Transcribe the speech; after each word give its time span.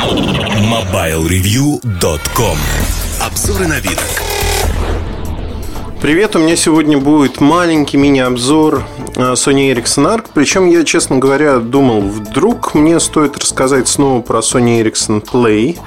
MobileReview.com 0.00 2.56
Обзоры 3.20 3.66
на 3.66 3.80
вид. 3.80 3.98
Привет, 6.00 6.36
у 6.36 6.38
меня 6.38 6.56
сегодня 6.56 6.96
будет 6.96 7.42
маленький 7.42 7.98
мини-обзор 7.98 8.82
э, 9.16 9.34
Sony 9.34 9.70
Ericsson 9.70 10.06
ARC. 10.06 10.28
Причем 10.32 10.70
я, 10.70 10.84
честно 10.84 11.18
говоря, 11.18 11.58
думал, 11.58 12.00
вдруг 12.00 12.74
мне 12.74 12.98
стоит 12.98 13.36
рассказать 13.36 13.88
снова 13.88 14.22
про 14.22 14.38
Sony 14.38 14.82
Ericsson 14.82 15.22
Play 15.22 15.78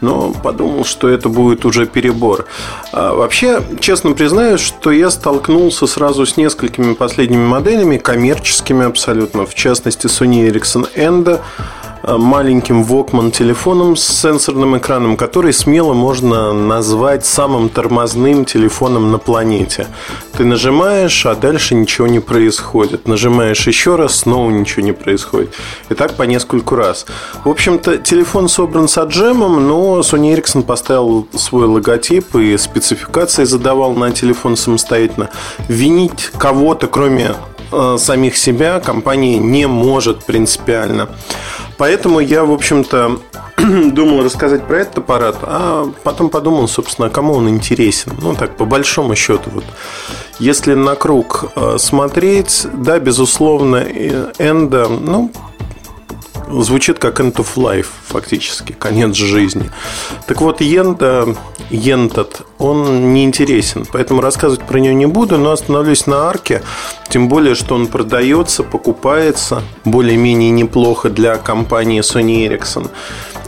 но 0.00 0.32
подумал, 0.32 0.84
что 0.84 1.08
это 1.08 1.28
будет 1.28 1.64
уже 1.64 1.84
перебор. 1.84 2.46
А 2.92 3.14
вообще, 3.14 3.60
честно 3.80 4.12
признаюсь, 4.12 4.60
что 4.60 4.92
я 4.92 5.10
столкнулся 5.10 5.88
сразу 5.88 6.24
с 6.24 6.36
несколькими 6.36 6.94
последними 6.94 7.44
моделями, 7.44 7.96
коммерческими 7.96 8.86
абсолютно, 8.86 9.44
в 9.44 9.56
частности 9.56 10.06
Sony 10.06 10.48
Ericsson 10.48 10.86
Endo, 10.94 11.40
маленьким 12.02 12.82
Walkman 12.82 13.30
телефоном 13.30 13.96
с 13.96 14.04
сенсорным 14.06 14.76
экраном, 14.78 15.16
который 15.16 15.52
смело 15.52 15.94
можно 15.94 16.52
назвать 16.52 17.26
самым 17.26 17.68
тормозным 17.68 18.44
телефоном 18.44 19.10
на 19.12 19.18
планете. 19.18 19.86
Ты 20.36 20.44
нажимаешь, 20.44 21.26
а 21.26 21.34
дальше 21.34 21.74
ничего 21.74 22.06
не 22.06 22.20
происходит. 22.20 23.08
Нажимаешь 23.08 23.66
еще 23.66 23.96
раз, 23.96 24.16
снова 24.16 24.50
ничего 24.50 24.82
не 24.82 24.92
происходит. 24.92 25.52
И 25.88 25.94
так 25.94 26.14
по 26.14 26.22
нескольку 26.22 26.76
раз. 26.76 27.06
В 27.44 27.48
общем-то, 27.48 27.98
телефон 27.98 28.48
собран 28.48 28.88
с 28.88 28.98
отжемом, 28.98 29.66
но 29.66 30.00
Sony 30.00 30.34
Ericsson 30.34 30.62
поставил 30.62 31.26
свой 31.34 31.66
логотип 31.66 32.36
и 32.36 32.56
спецификации 32.56 33.44
задавал 33.44 33.94
на 33.94 34.12
телефон 34.12 34.56
самостоятельно. 34.56 35.30
Винить 35.68 36.30
кого-то, 36.38 36.86
кроме 36.86 37.34
э, 37.72 37.96
самих 37.98 38.36
себя, 38.36 38.80
компания 38.80 39.38
не 39.38 39.66
может 39.66 40.24
принципиально. 40.24 41.08
Поэтому 41.78 42.18
я, 42.18 42.44
в 42.44 42.52
общем-то, 42.52 43.20
думал 43.92 44.24
рассказать 44.24 44.64
про 44.64 44.78
этот 44.80 44.98
аппарат, 44.98 45.36
а 45.42 45.90
потом 46.02 46.28
подумал, 46.28 46.66
собственно, 46.68 47.08
кому 47.08 47.34
он 47.34 47.48
интересен. 47.48 48.12
Ну, 48.20 48.34
так, 48.34 48.56
по 48.56 48.64
большому 48.64 49.14
счету. 49.14 49.50
Вот. 49.54 49.64
Если 50.40 50.74
на 50.74 50.96
круг 50.96 51.52
э, 51.54 51.76
смотреть, 51.78 52.66
да, 52.74 52.98
безусловно, 52.98 53.76
Энда, 54.38 54.88
ну, 54.88 55.30
звучит 56.50 56.98
как 56.98 57.20
end 57.20 57.34
of 57.34 57.54
life, 57.56 57.86
фактически, 58.06 58.72
конец 58.72 59.14
жизни. 59.14 59.70
Так 60.26 60.40
вот, 60.40 60.60
Йенда, 60.60 61.36
Йентат, 61.70 62.42
он 62.58 63.12
не 63.12 63.24
интересен, 63.24 63.86
поэтому 63.90 64.20
рассказывать 64.20 64.66
про 64.66 64.78
нее 64.78 64.94
не 64.94 65.06
буду, 65.06 65.38
но 65.38 65.52
остановлюсь 65.52 66.06
на 66.06 66.28
арке, 66.28 66.62
тем 67.08 67.28
более, 67.28 67.54
что 67.54 67.74
он 67.74 67.86
продается, 67.86 68.62
покупается 68.62 69.62
более-менее 69.84 70.50
неплохо 70.50 71.10
для 71.10 71.36
компании 71.36 72.00
Sony 72.00 72.48
Ericsson. 72.48 72.90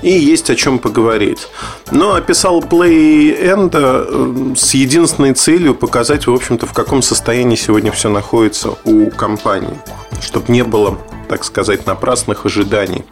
И 0.03 0.11
есть 0.11 0.51
о 0.51 0.57
чем 0.57 0.79
поговорить. 0.79 1.49
Но 1.91 2.15
описал 2.15 2.61
Play 2.61 3.39
End 3.39 3.71
э, 3.75 4.55
с 4.57 4.75
единственной 4.75 5.35
целью 5.35 5.75
показать, 5.75 6.27
в 6.27 6.33
общем-то, 6.33 6.67
в 6.67 6.73
каком 6.73 7.03
состоянии 7.03 7.57
сегодня 7.57 7.93
все 7.93 8.09
находится 8.09 8.77
у 8.85 9.11
компании. 9.11 9.79
Чтобы 10.21 10.53
не 10.53 10.65
было 10.65 10.99
так 11.31 11.45
сказать, 11.45 11.87
напрасных 11.87 12.45
ожиданий. 12.45 13.05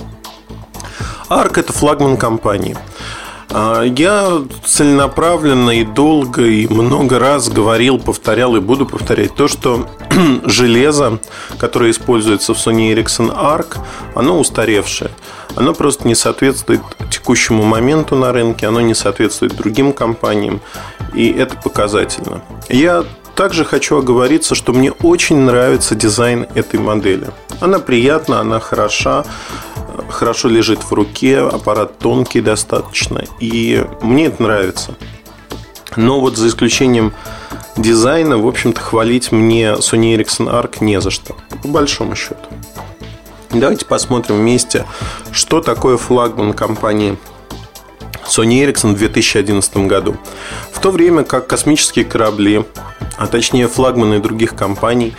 Арк– 1.28 1.56
это 1.58 1.72
флагман 1.72 2.16
компании. 2.16 2.76
А, 3.50 3.82
я 3.82 4.42
целенаправленно 4.64 5.70
и 5.70 5.84
долго 5.84 6.42
и 6.44 6.66
много 6.68 7.18
раз 7.18 7.48
говорил, 7.48 7.98
повторял 7.98 8.56
и 8.56 8.60
буду 8.60 8.86
повторять 8.86 9.34
то, 9.34 9.48
что 9.48 9.86
железо, 10.44 11.18
которое 11.58 11.90
используется 11.90 12.54
в 12.54 12.58
Sony 12.58 12.94
Ericsson 12.94 13.34
ARC, 13.34 13.78
оно 14.14 14.38
устаревшее. 14.38 15.10
Оно 15.56 15.74
просто 15.74 16.06
не 16.06 16.14
соответствует 16.14 16.82
текущему 17.10 17.64
моменту 17.64 18.16
на 18.16 18.32
рынке, 18.32 18.66
оно 18.66 18.80
не 18.80 18.94
соответствует 18.94 19.56
другим 19.56 19.92
компаниям, 19.92 20.60
и 21.14 21.30
это 21.30 21.56
показательно. 21.56 22.42
Я 22.68 23.04
также 23.34 23.64
хочу 23.64 23.96
оговориться, 23.96 24.54
что 24.54 24.72
мне 24.72 24.92
очень 24.92 25.38
нравится 25.38 25.94
дизайн 25.94 26.46
этой 26.54 26.78
модели. 26.80 27.28
Она 27.60 27.78
приятна, 27.78 28.40
она 28.40 28.60
хороша, 28.60 29.24
хорошо 30.08 30.48
лежит 30.48 30.82
в 30.82 30.92
руке, 30.92 31.38
аппарат 31.38 31.98
тонкий 31.98 32.40
достаточно, 32.40 33.24
и 33.40 33.84
мне 34.02 34.26
это 34.26 34.42
нравится. 34.42 34.94
Но 35.96 36.20
вот 36.20 36.36
за 36.36 36.48
исключением 36.48 37.12
дизайна, 37.76 38.38
в 38.38 38.46
общем-то, 38.46 38.80
хвалить 38.80 39.32
мне 39.32 39.72
Sony 39.72 40.16
Ericsson 40.16 40.48
ARC 40.48 40.76
не 40.80 41.00
за 41.00 41.10
что, 41.10 41.36
по 41.62 41.68
большому 41.68 42.14
счету. 42.14 42.36
Давайте 43.50 43.86
посмотрим 43.86 44.36
вместе, 44.36 44.84
что 45.32 45.60
такое 45.60 45.96
флагман 45.96 46.52
компании 46.52 47.16
Sony 48.26 48.64
Ericsson 48.64 48.94
в 48.94 48.98
2011 48.98 49.76
году. 49.88 50.16
В 50.72 50.80
то 50.80 50.90
время 50.90 51.24
как 51.24 51.46
космические 51.46 52.04
корабли 52.04 52.64
а 53.18 53.26
точнее 53.26 53.68
флагманы 53.68 54.20
других 54.20 54.54
компаний, 54.54 55.14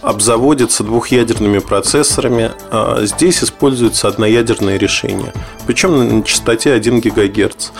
обзаводятся 0.00 0.82
двухъядерными 0.82 1.58
процессорами. 1.58 2.50
А 2.70 3.04
здесь 3.04 3.44
используется 3.44 4.08
одноядерное 4.08 4.78
решение, 4.78 5.32
причем 5.66 6.18
на 6.18 6.22
частоте 6.24 6.72
1 6.72 7.00
ГГц. 7.00 7.70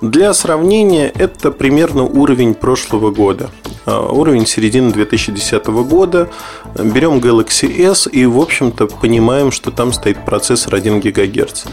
Для 0.00 0.34
сравнения, 0.34 1.08
это 1.14 1.50
примерно 1.50 2.02
уровень 2.02 2.54
прошлого 2.54 3.10
года. 3.10 3.50
А, 3.86 4.00
уровень 4.00 4.46
середины 4.46 4.92
2010 4.92 5.66
года. 5.84 6.28
Берем 6.74 7.18
Galaxy 7.18 7.90
S 7.90 8.08
и, 8.10 8.26
в 8.26 8.38
общем-то, 8.38 8.86
понимаем, 8.86 9.50
что 9.50 9.70
там 9.70 9.92
стоит 9.92 10.24
процессор 10.24 10.74
1 10.74 11.00
ГГц. 11.00 11.64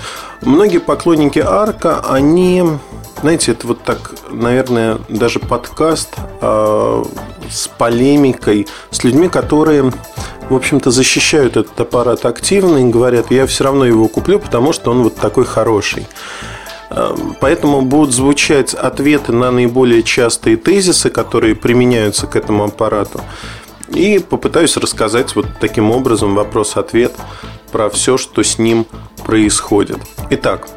Многие 0.42 0.80
поклонники 0.80 1.40
Арка, 1.40 2.02
они 2.08 2.64
знаете, 3.22 3.52
это 3.52 3.68
вот 3.68 3.84
так, 3.84 4.14
наверное, 4.30 5.00
даже 5.10 5.40
подкаст 5.40 6.16
э, 6.42 7.04
с 7.50 7.68
полемикой, 7.68 8.68
с 8.92 9.04
людьми, 9.04 9.28
которые, 9.28 9.92
в 10.50 10.56
общем-то, 10.56 10.92
защищают 10.92 11.58
этот 11.58 11.80
аппарат 11.80 12.26
активно 12.26 12.78
и 12.78 12.90
говорят, 12.90 13.32
я 13.32 13.46
все 13.48 13.64
равно 13.64 13.86
его 13.86 14.08
куплю, 14.08 14.40
потому 14.40 14.74
что 14.74 14.92
он 14.92 15.04
вот 15.04 15.16
такой 15.16 15.46
хороший. 15.46 16.08
А, 16.90 17.16
поэтому 17.40 17.82
будут 17.82 18.14
звучать 18.14 18.74
ответы 18.74 19.32
на 19.32 19.52
наиболее 19.52 20.04
частые 20.04 20.58
тезисы, 20.58 21.10
которые 21.10 21.56
применяются 21.56 22.28
к 22.28 22.36
этому 22.36 22.66
аппарату. 22.66 23.22
И 23.90 24.20
попытаюсь 24.20 24.78
рассказать 24.78 25.36
вот 25.36 25.48
таким 25.60 25.92
образом 25.92 26.36
вопрос-ответ 26.36 27.14
про 27.72 27.90
все, 27.90 28.18
что 28.18 28.44
с 28.44 28.60
ним 28.60 28.86
происходит. 29.26 29.98
Итак, 30.30 30.68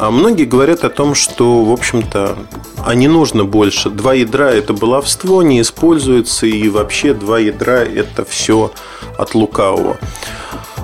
а 0.00 0.10
многие 0.12 0.44
говорят 0.44 0.84
о 0.84 0.90
том, 0.90 1.14
что, 1.14 1.64
в 1.64 1.72
общем-то, 1.72 2.38
а 2.86 2.94
не 2.94 3.08
нужно 3.08 3.44
больше. 3.44 3.90
Два 3.90 4.14
ядра– 4.14 4.48
это 4.52 4.72
баловство, 4.72 5.42
не 5.42 5.60
используется, 5.60 6.46
и 6.46 6.68
вообще 6.68 7.14
два 7.14 7.40
ядра– 7.40 7.78
это 7.84 8.24
все 8.24 8.70
от 9.16 9.34
лукавого. 9.34 9.98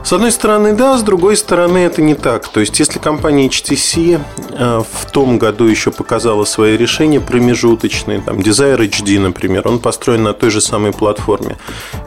С 0.05 0.13
одной 0.13 0.33
стороны, 0.33 0.75
да, 0.75 0.99
с 0.99 1.03
другой 1.03 1.37
стороны, 1.37 1.79
это 1.79 2.03
не 2.03 2.15
так. 2.15 2.49
То 2.49 2.61
есть, 2.61 2.79
если 2.79 2.99
компания 2.99 3.47
HTC 3.47 4.21
э, 4.51 4.83
в 4.93 5.11
том 5.11 5.39
году 5.39 5.65
еще 5.65 5.93
показала 5.93 6.45
свои 6.45 6.77
решения 6.77 7.21
промежуточные, 7.21 8.21
там, 8.21 8.41
Desire 8.41 8.81
HD, 8.81 9.19
например, 9.19 9.67
он 9.67 9.79
построен 9.79 10.25
на 10.25 10.35
той 10.35 10.51
же 10.51 10.61
самой 10.61 10.93
платформе. 10.93 11.57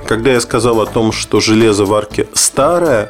Когда 0.06 0.31
я 0.31 0.41
сказал 0.41 0.81
о 0.81 0.85
том, 0.85 1.12
что 1.12 1.40
железо 1.40 1.85
в 1.85 1.94
арке 1.94 2.28
старое, 2.34 3.09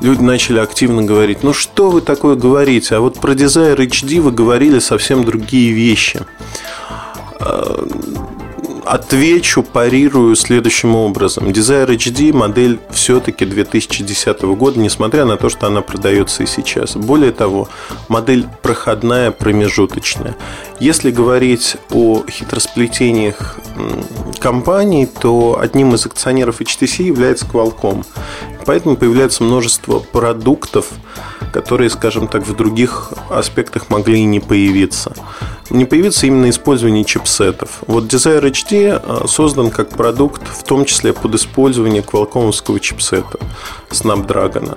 люди 0.00 0.22
начали 0.22 0.58
активно 0.58 1.02
говорить, 1.02 1.42
ну 1.42 1.52
что 1.52 1.90
вы 1.90 2.00
такое 2.00 2.36
говорите, 2.36 2.96
а 2.96 3.00
вот 3.00 3.20
про 3.20 3.32
Desire 3.32 3.76
HD 3.76 4.20
вы 4.20 4.30
говорили 4.30 4.78
совсем 4.78 5.24
другие 5.24 5.72
вещи. 5.72 6.22
А, 7.40 7.86
отвечу, 8.86 9.62
парирую 9.62 10.36
следующим 10.36 10.94
образом. 10.94 11.48
Desire 11.48 11.88
HD 11.88 12.32
модель 12.32 12.78
все-таки 12.90 13.44
2010 13.44 14.42
года, 14.42 14.78
несмотря 14.78 15.24
на 15.24 15.36
то, 15.36 15.48
что 15.48 15.66
она 15.66 15.82
продается 15.82 16.44
и 16.44 16.46
сейчас. 16.46 16.96
Более 16.96 17.32
того, 17.32 17.68
модель 18.08 18.46
проходная, 18.62 19.32
промежуточная. 19.32 20.36
Если 20.78 21.10
говорить 21.10 21.76
о 21.90 22.24
хитросплетениях 22.30 23.58
компаний, 24.38 25.06
то 25.06 25.58
одним 25.60 25.94
из 25.94 26.06
акционеров 26.06 26.60
HTC 26.60 27.02
является 27.02 27.44
Qualcomm. 27.46 28.04
Поэтому 28.66 28.96
появляется 28.96 29.44
множество 29.44 30.00
продуктов, 30.00 30.90
которые, 31.52 31.88
скажем 31.88 32.26
так, 32.26 32.46
в 32.46 32.54
других 32.54 33.12
аспектах 33.30 33.88
могли 33.90 34.20
и 34.20 34.24
не 34.24 34.40
появиться. 34.40 35.14
Не 35.70 35.84
появится 35.84 36.26
именно 36.26 36.50
использование 36.50 37.04
чипсетов. 37.04 37.82
Вот 37.86 38.04
Desire 38.04 38.42
HD 38.42 39.00
э, 39.02 39.26
создан 39.28 39.70
как 39.70 39.90
продукт, 39.90 40.42
в 40.46 40.64
том 40.64 40.84
числе 40.84 41.12
под 41.12 41.34
использование 41.36 42.02
квалкомовского 42.02 42.80
чипсета 42.80 43.38
Snapdragon 43.90 44.76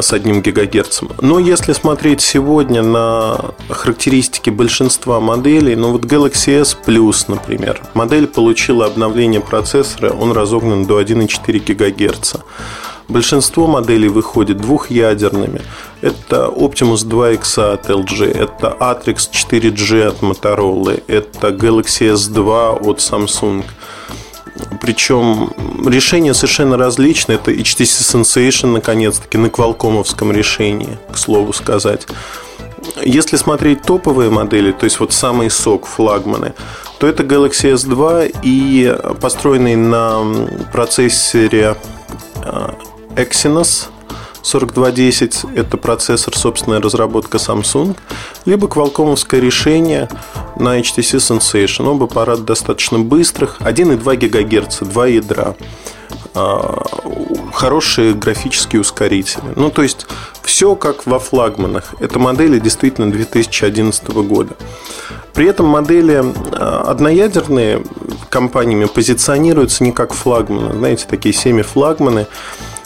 с 0.00 0.12
одним 0.12 0.42
гигагерцем. 0.42 1.10
Но 1.20 1.38
если 1.38 1.72
смотреть 1.72 2.20
сегодня 2.20 2.82
на 2.82 3.54
характеристики 3.68 4.50
большинства 4.50 5.20
моделей, 5.20 5.76
ну 5.76 5.92
вот 5.92 6.04
Galaxy 6.04 6.60
S 6.60 6.76
Plus, 6.86 7.24
например, 7.28 7.80
модель 7.94 8.26
получила 8.26 8.86
обновление 8.86 9.40
процессора, 9.40 10.10
он 10.10 10.32
разогнан 10.32 10.86
до 10.86 11.00
1,4 11.00 11.58
гигагерца. 11.58 12.42
Большинство 13.08 13.66
моделей 13.66 14.08
выходит 14.08 14.56
двухъядерными. 14.56 15.60
Это 16.00 16.46
Optimus 16.46 17.06
2X 17.06 17.72
от 17.74 17.90
LG, 17.90 18.32
это 18.32 18.76
Atrix 18.80 19.28
4G 19.30 20.06
от 20.06 20.22
Motorola, 20.22 21.02
это 21.06 21.48
Galaxy 21.48 22.12
S2 22.14 22.78
от 22.80 22.98
Samsung. 22.98 23.64
Причем 24.80 25.52
решения 25.86 26.34
совершенно 26.34 26.76
различные. 26.76 27.36
Это 27.36 27.52
HTC 27.52 28.22
Sensation, 28.22 28.72
наконец-таки, 28.72 29.38
на 29.38 29.50
квалкомовском 29.50 30.32
решении, 30.32 30.98
к 31.12 31.16
слову 31.16 31.52
сказать. 31.52 32.06
Если 33.02 33.36
смотреть 33.36 33.82
топовые 33.82 34.30
модели, 34.30 34.72
то 34.72 34.84
есть 34.84 35.00
вот 35.00 35.12
самый 35.12 35.50
сок, 35.50 35.86
флагманы, 35.86 36.54
то 36.98 37.06
это 37.06 37.22
Galaxy 37.22 37.72
S2 37.74 38.36
и 38.42 38.96
построенный 39.20 39.76
на 39.76 40.20
процессоре 40.72 41.76
а, 42.36 42.74
Exynos 43.16 43.88
4210– 44.44 45.44
это 45.56 45.76
процессор, 45.78 46.36
собственная 46.36 46.80
разработка 46.80 47.38
Samsung, 47.38 47.96
либо 48.44 48.68
квалкомовское 48.68 49.40
решение 49.40 50.08
на 50.56 50.78
HTC 50.78 51.16
Sensation. 51.18 51.88
Оба 51.88 52.04
аппарата 52.04 52.42
достаточно 52.42 52.98
быстрых, 52.98 53.60
1,2 53.60 54.16
ГГц, 54.16 54.80
два 54.80 55.06
ядра 55.06 55.56
а, 56.34 56.82
хорошие 57.52 58.14
графические 58.14 58.80
ускорители. 58.80 59.44
Ну, 59.56 59.70
то 59.70 59.82
есть, 59.82 60.06
все 60.42 60.74
как 60.74 61.06
во 61.06 61.18
флагманах. 61.18 61.94
Это 62.00 62.18
модели 62.18 62.58
действительно 62.58 63.10
2011 63.10 64.08
года. 64.08 64.56
При 65.32 65.46
этом 65.46 65.66
модели 65.66 66.22
а, 66.52 66.84
одноядерные 66.88 67.82
компаниями 68.28 68.86
позиционируются 68.86 69.84
не 69.84 69.92
как 69.92 70.12
флагманы. 70.12 70.74
Знаете, 70.74 71.06
такие 71.08 71.32
семи-флагманы. 71.32 72.26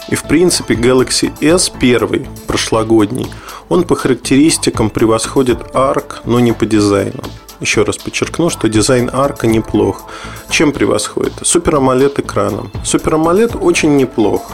И, 0.08 0.14
в 0.14 0.24
принципе, 0.24 0.74
Galaxy 0.74 1.32
S 1.40 1.68
первый, 1.68 2.26
прошлогодний, 2.46 3.30
он 3.68 3.84
по 3.84 3.94
характеристикам 3.94 4.90
превосходит 4.90 5.58
ARC, 5.74 6.20
но 6.24 6.40
не 6.40 6.52
по 6.52 6.66
дизайну. 6.66 7.22
Еще 7.60 7.82
раз 7.82 7.98
подчеркну, 7.98 8.50
что 8.50 8.68
дизайн 8.68 9.10
арка 9.12 9.48
неплох. 9.48 10.08
Чем 10.48 10.72
превосходит? 10.72 11.32
Супер 11.42 11.76
AMOLED 11.76 12.20
экраном. 12.20 12.70
Супер 12.84 13.14
AMOLED 13.14 13.58
очень 13.58 13.96
неплох. 13.96 14.52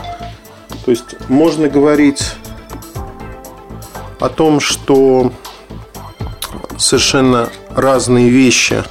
То 0.84 0.90
есть 0.90 1.28
можно 1.28 1.68
говорить 1.68 2.32
о 4.20 4.30
том, 4.30 4.58
что 4.58 5.32
совершенно 6.78 7.50
разные 7.70 8.30
вещи 8.30 8.82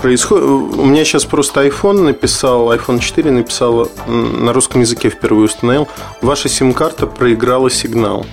происходят. 0.00 0.44
У 0.44 0.84
меня 0.84 1.04
сейчас 1.04 1.24
просто 1.24 1.66
iPhone 1.66 2.02
написал, 2.02 2.72
iPhone 2.72 2.98
4 2.98 3.30
написал 3.30 3.88
на 4.06 4.52
русском 4.52 4.80
языке 4.80 5.10
впервые 5.10 5.46
установил. 5.46 5.88
Ваша 6.22 6.48
сим-карта 6.48 7.06
проиграла 7.06 7.70
сигнал. 7.70 8.26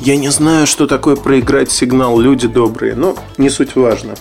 Я 0.00 0.16
не 0.16 0.30
знаю, 0.30 0.66
что 0.66 0.86
такое 0.86 1.16
проиграть 1.16 1.70
сигнал, 1.70 2.18
люди 2.18 2.48
добрые, 2.48 2.94
но 2.94 3.16
не 3.38 3.50
суть 3.50 3.76
важно. 3.76 4.14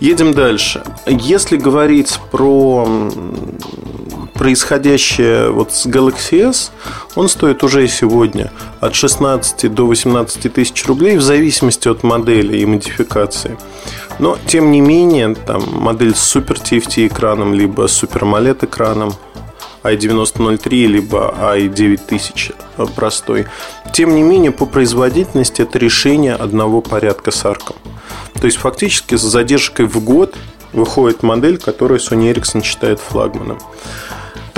Едем 0.00 0.32
дальше. 0.32 0.82
Если 1.06 1.56
говорить 1.56 2.18
про 2.30 2.86
происходящее 4.38 5.50
вот 5.50 5.72
с 5.72 5.86
Galaxy 5.86 6.48
S, 6.48 6.70
он 7.16 7.28
стоит 7.28 7.62
уже 7.64 7.88
сегодня 7.88 8.52
от 8.80 8.94
16 8.94 9.74
до 9.74 9.86
18 9.86 10.52
тысяч 10.52 10.86
рублей 10.86 11.16
в 11.16 11.22
зависимости 11.22 11.88
от 11.88 12.04
модели 12.04 12.56
и 12.56 12.64
модификации. 12.64 13.58
Но, 14.18 14.38
тем 14.46 14.70
не 14.70 14.80
менее, 14.80 15.34
там 15.34 15.62
модель 15.72 16.14
с 16.14 16.36
Super 16.36 16.62
TFT 16.62 17.08
экраном, 17.08 17.52
либо 17.52 17.84
Super 17.84 18.22
AMOLED 18.22 18.64
экраном 18.64 19.12
i9003 19.82 20.86
либо 20.86 21.34
i9000 21.38 22.54
простой. 22.94 23.46
Тем 23.92 24.14
не 24.14 24.22
менее, 24.22 24.52
по 24.52 24.66
производительности 24.66 25.62
это 25.62 25.78
решение 25.78 26.34
одного 26.34 26.80
порядка 26.80 27.30
с 27.30 27.44
арком. 27.44 27.76
То 28.40 28.46
есть, 28.46 28.58
фактически 28.58 29.16
с 29.16 29.22
задержкой 29.22 29.86
в 29.86 30.02
год 30.02 30.36
выходит 30.72 31.22
модель, 31.22 31.58
которую 31.58 31.98
Sony 31.98 32.32
Ericsson 32.32 32.62
считает 32.62 33.00
флагманом. 33.00 33.58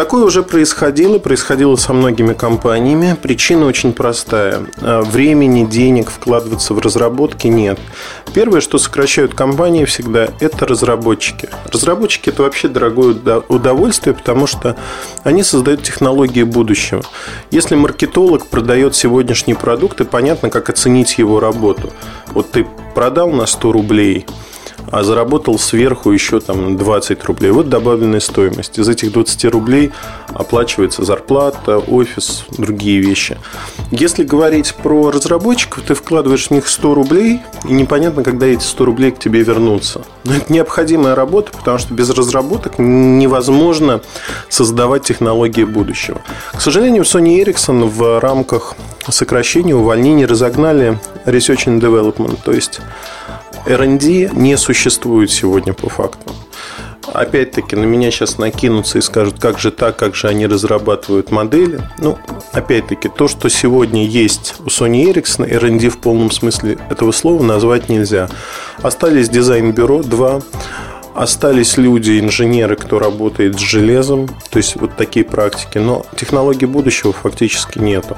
Такое 0.01 0.25
уже 0.25 0.43
происходило, 0.43 1.19
происходило 1.19 1.77
со 1.77 1.93
многими 1.93 2.33
компаниями. 2.33 3.15
Причина 3.21 3.67
очень 3.67 3.93
простая. 3.93 4.63
А, 4.81 5.03
времени, 5.03 5.67
денег 5.67 6.09
вкладываться 6.11 6.73
в 6.73 6.79
разработки 6.79 7.49
нет. 7.49 7.79
Первое, 8.33 8.63
что 8.63 8.79
сокращают 8.79 9.35
компании 9.35 9.85
всегда, 9.85 10.29
это 10.41 10.67
разработчики. 10.67 11.51
Разработчики– 11.71 12.29
это 12.31 12.45
вообще 12.45 12.69
дорогое 12.69 13.15
удовольствие, 13.49 14.15
потому 14.15 14.47
что 14.47 14.75
они 15.23 15.43
создают 15.43 15.83
технологии 15.83 16.45
будущего. 16.45 17.03
Если 17.51 17.75
маркетолог 17.75 18.47
продает 18.47 18.97
сегодняшний 18.97 19.53
продукт, 19.53 20.01
и 20.01 20.05
понятно, 20.05 20.49
как 20.49 20.71
оценить 20.71 21.19
его 21.19 21.41
работу. 21.41 21.93
Вот 22.29 22.51
ты 22.51 22.67
продал 22.95 23.29
на 23.33 23.45
100 23.45 23.71
рублей– 23.71 24.25
а 24.91 25.05
заработал 25.05 25.59
сверху 25.59 26.11
еще 26.11 26.41
там 26.41 26.77
20 26.77 27.25
рублей. 27.25 27.51
Вот 27.51 27.69
добавленная 27.69 28.21
стоимость. 28.21 28.79
Из 28.79 28.89
этих 28.89 29.13
20 29.13 29.45
рублей 29.47 29.93
оплачивается 30.29 31.05
зарплата, 31.05 31.79
офис, 31.79 32.45
другие 32.57 33.01
вещи. 33.01 33.39
Если 33.91 34.25
говорить 34.25 34.75
про 34.75 35.11
разработчиков, 35.11 35.85
ты 35.87 35.95
вкладываешь 35.95 36.49
в 36.49 36.51
них 36.51 36.69
100 36.69 36.95
рублей, 36.95 37.41
и 37.65 37.73
непонятно, 37.73 38.23
когда 38.23 38.47
эти 38.47 38.63
100 38.63 38.85
рублей 38.85 39.11
к 39.13 39.19
тебе 39.19 39.43
вернутся. 39.43 40.03
Но 40.25 40.35
это 40.35 40.53
необходимая 40.53 41.15
работа, 41.15 41.53
потому 41.53 41.79
что 41.79 41.95
без 41.95 42.11
разработок 42.11 42.79
невозможно 42.79 44.01
создавать 44.49 45.05
технологии 45.05 45.65
будущего. 45.65 46.21
К 46.53 46.61
сожалению, 46.61 47.05
Sony 47.05 47.43
Ericsson 47.43 47.89
в 47.89 48.21
рамках 48.21 48.75
сокращения, 49.09 49.75
увольнений 49.75 50.27
разогнали 50.27 50.99
Research 51.27 51.67
and 51.67 51.81
Development, 51.81 52.39
то 52.45 52.53
есть 52.53 52.81
R&D 53.67 54.31
не 54.33 54.57
существует 54.57 55.31
сегодня 55.31 55.73
по 55.73 55.89
факту. 55.89 56.35
Опять-таки 57.13 57.77
на 57.77 57.85
меня 57.85 58.11
сейчас 58.11 58.39
накинутся 58.39 58.99
и 58.99 59.01
скажут, 59.01 59.41
как 59.41 59.59
же 59.59 59.71
так, 59.71 59.97
как 59.97 60.15
же 60.15 60.29
они 60.29 60.47
разрабатывают 60.47 61.31
модели. 61.31 61.81
Ну, 61.99 62.19
опять-таки, 62.53 63.09
то, 63.09 63.27
что 63.27 63.49
сегодня 63.49 64.07
есть 64.07 64.55
у 64.61 64.69
Sony 64.69 65.13
Ericsson, 65.13 65.49
R&D 65.49 65.89
в 65.89 65.99
полном 65.99 66.31
смысле 66.31 66.79
этого 66.89 67.11
слова 67.13 67.43
назвать 67.43 67.89
нельзя. 67.89 68.29
Остались 68.83 69.29
дизайн-бюро, 69.29 70.03
два 70.03 70.41
Остались 71.15 71.77
люди, 71.77 72.21
инженеры, 72.21 72.77
кто 72.77 73.01
работает 73.01 73.59
с 73.59 73.63
железом, 73.63 74.29
то 74.29 74.59
есть 74.59 74.77
вот 74.77 74.97
такие 74.97 75.25
практики, 75.25 75.79
но 75.79 76.07
технологий 76.17 76.67
будущего 76.67 77.13
фактически 77.13 77.79
нету. 77.79 78.17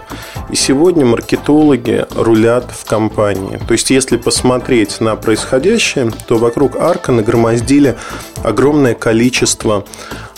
И 0.50 0.56
сегодня 0.56 1.06
маркетологи 1.06 2.04
рулят 2.14 2.70
в 2.70 2.84
компании. 2.84 3.58
То 3.66 3.72
есть 3.72 3.90
если 3.90 4.18
посмотреть 4.18 5.00
на 5.00 5.16
происходящее, 5.16 6.10
то 6.26 6.36
вокруг 6.36 6.76
арка 6.76 7.12
нагромоздили 7.12 7.96
огромное 8.44 8.94
количество 8.94 9.86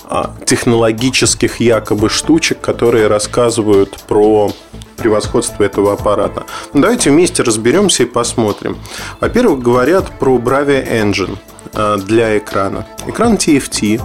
а, 0.04 0.34
технологических 0.46 1.58
якобы 1.58 2.08
штучек, 2.08 2.60
которые 2.60 3.08
рассказывают 3.08 3.96
про 4.06 4.52
превосходство 4.96 5.64
этого 5.64 5.92
аппарата. 5.92 6.44
Давайте 6.72 7.10
вместе 7.10 7.42
разберемся 7.42 8.04
и 8.04 8.06
посмотрим. 8.06 8.78
Во-первых, 9.20 9.60
говорят 9.60 10.20
про 10.20 10.36
Bravia 10.38 10.88
Engine– 10.88 11.36
для 11.74 12.38
экрана. 12.38 12.86
Экран 13.06 13.34
TFT, 13.34 14.00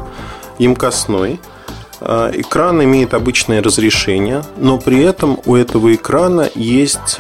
емкостной. 0.60 1.40
Э, 2.02 2.32
экран 2.34 2.84
имеет 2.84 3.14
обычное 3.14 3.62
разрешение, 3.62 4.44
но 4.58 4.78
при 4.78 5.04
этом 5.04 5.40
у 5.46 5.56
этого 5.56 5.94
экрана 5.94 6.50
есть 6.56 7.18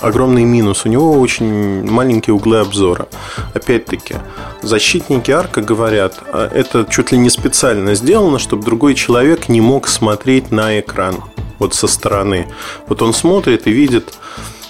огромный 0.00 0.44
минус. 0.44 0.84
У 0.84 0.88
него 0.88 1.18
очень 1.20 1.88
маленькие 1.90 2.34
углы 2.34 2.58
обзора. 2.58 3.08
Опять-таки, 3.54 4.16
защитники 4.62 5.30
арка 5.30 5.60
говорят, 5.60 6.20
«А 6.32 6.48
это 6.48 6.86
чуть 6.88 7.12
ли 7.12 7.18
не 7.18 7.30
специально 7.30 7.94
сделано, 7.94 8.38
чтобы 8.38 8.64
другой 8.64 8.94
человек 8.94 9.48
не 9.48 9.60
мог 9.60 9.88
смотреть 9.88 10.50
на 10.50 10.78
экран 10.80 11.16
вот 11.58 11.74
со 11.74 11.88
стороны. 11.88 12.46
Вот 12.86 13.02
он 13.02 13.12
смотрит 13.12 13.66
и 13.66 13.72
видит 13.72 14.14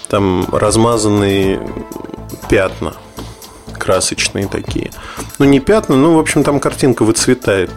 там 0.09 0.47
размазанные 0.51 1.61
пятна 2.49 2.95
красочные 3.88 4.47
такие. 4.49 4.90
Ну, 5.38 5.47
не 5.47 5.61
пятна, 5.61 5.97
ну, 5.97 6.14
в 6.14 6.18
общем, 6.18 6.45
там 6.45 6.61
картинка 6.61 7.04
выцветает. 7.04 7.71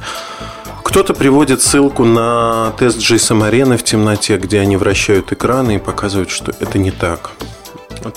Кто-то 0.83 1.13
приводит 1.13 1.61
ссылку 1.61 2.03
на 2.03 2.73
тест 2.77 2.97
GSM 2.97 3.49
Arena 3.49 3.77
в 3.77 3.83
темноте, 3.83 4.37
где 4.37 4.59
они 4.59 4.75
вращают 4.75 5.31
экраны 5.31 5.75
и 5.75 5.79
показывают, 5.79 6.29
что 6.29 6.51
это 6.59 6.77
не 6.77 6.91
так. 6.91 7.31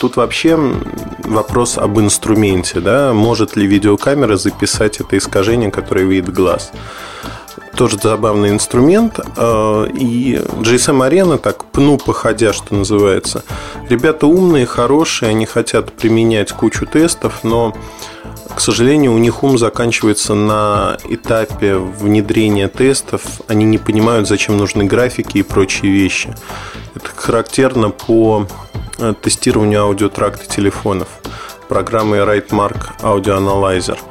Тут 0.01 0.17
вообще 0.17 0.59
вопрос 1.19 1.79
об 1.79 2.01
инструменте, 2.01 2.81
да, 2.81 3.13
может 3.13 3.55
ли 3.55 3.65
видеокамера 3.65 4.37
записать 4.37 4.99
это 4.99 5.17
искажение, 5.17 5.71
которое 5.71 6.05
видит 6.05 6.33
глаз 6.33 6.73
тоже 7.75 7.99
забавный 8.03 8.51
инструмент. 8.51 9.21
А, 9.37 9.85
и 9.85 10.37
GSM 10.37 11.09
Arena, 11.09 11.39
так 11.39 11.65
пну 11.67 11.99
походя, 11.99 12.53
что 12.53 12.75
называется. 12.75 13.45
Ребята 13.89 14.27
умные, 14.27 14.67
хорошие, 14.67 15.31
они 15.31 15.47
хотят 15.47 15.93
применять 15.93 16.53
кучу 16.53 16.87
тестов, 16.87 17.41
но 17.43 17.75
К 18.55 18.61
сожалению, 18.61 19.13
у 19.13 19.19
них 19.19 19.43
ум 19.43 19.59
заканчивается 19.59 20.35
на 20.35 20.97
этапе 21.09 21.75
внедрения 21.77 22.69
тестов. 22.69 23.23
Они 23.49 23.65
не 23.65 23.79
понимают, 23.79 24.29
зачем 24.29 24.57
нужны 24.57 24.85
графики 24.85 25.39
и 25.39 25.43
прочие 25.43 25.91
вещи. 25.91 26.33
Это 26.95 27.09
характерно 27.17 27.91
по 27.91 28.47
э, 28.99 29.15
тестированию 29.21 29.83
аудиотракта 29.83 30.47
телефонов 30.49 31.09
программой 31.69 32.21
RightMark 32.21 33.01
Audio 33.03 33.39
Analyzer– 33.39 33.99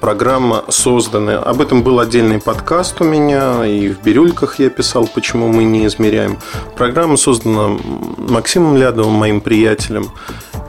программа 0.00 0.64
создана. 0.68 1.38
Об 1.38 1.60
этом 1.60 1.82
был 1.82 2.00
отдельный 2.00 2.40
подкаст 2.40 3.00
у 3.00 3.04
меня, 3.04 3.64
и 3.66 3.88
в 3.88 4.02
«Бирюльках» 4.02 4.58
я 4.58 4.70
писал, 4.70 5.06
почему 5.06 5.48
мы 5.48 5.64
не 5.64 5.86
измеряем. 5.86 6.38
Программа 6.76 7.16
создана 7.16 7.78
Максимом 8.16 8.76
Лядовым, 8.76 9.12
моим 9.14 9.40
приятелем. 9.40 10.10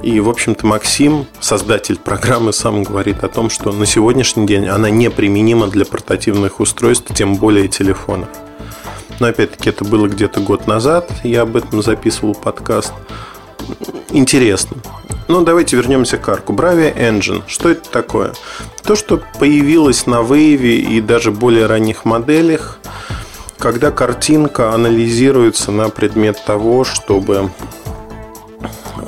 И, 0.02 0.20
в 0.20 0.30
общем-то, 0.30 0.66
Максим, 0.66 1.26
создатель 1.40 1.98
программы, 1.98 2.54
сам 2.54 2.84
говорит 2.84 3.24
о 3.24 3.28
том, 3.28 3.50
что 3.50 3.72
на 3.72 3.86
сегодняшний 3.86 4.48
день 4.48 4.68
она 4.68 4.90
неприменима 4.90 5.68
для 5.68 5.86
портативных 5.86 6.60
устройств, 6.60 7.14
тем 7.14 7.36
более 7.36 7.68
телефонов. 7.68 8.30
Но, 9.20 9.28
опять-таки, 9.28 9.70
это 9.70 9.84
было 9.84 10.08
где-то 10.08 10.40
год 10.40 10.68
назад, 10.68 11.12
я 11.24 11.42
об 11.42 11.58
этом 11.58 11.82
записывал 11.82 12.34
подкаст. 12.34 12.94
Интересно. 14.12 14.78
Ну, 15.28 15.44
давайте 15.44 15.76
вернемся 15.76 16.18
к 16.18 16.28
арку. 16.28 16.54
Bravia 16.54 16.96
Engine. 16.96 17.44
Что 17.48 17.70
это 17.70 17.88
такое? 17.90 18.34
То, 18.84 18.96
что 18.96 19.22
появилось 19.40 20.08
на 20.08 20.22
Wave 20.22 20.78
и 20.78 21.02
даже 21.02 21.32
более 21.32 21.68
ранних 21.68 22.04
моделях, 22.04 22.80
когда 23.60 23.92
картинка 23.92 24.74
анализируется 24.74 25.72
на 25.72 25.90
предмет 25.90 26.44
того, 26.46 26.84
чтобы 26.84 27.52